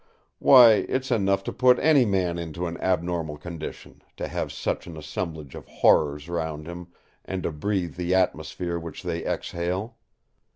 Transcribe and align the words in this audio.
Why, 0.39 0.87
it's 0.89 1.11
enough 1.11 1.43
to 1.43 1.53
put 1.53 1.77
any 1.77 2.05
man 2.05 2.39
into 2.39 2.65
an 2.65 2.75
abnormal 2.81 3.37
condition, 3.37 4.01
to 4.17 4.27
have 4.27 4.51
such 4.51 4.87
an 4.87 4.97
assemblage 4.97 5.53
of 5.53 5.67
horrors 5.67 6.27
round 6.27 6.65
him, 6.65 6.87
and 7.23 7.43
to 7.43 7.51
breathe 7.51 7.97
the 7.97 8.15
atmosphere 8.15 8.79
which 8.79 9.03
they 9.03 9.23
exhale. 9.23 9.97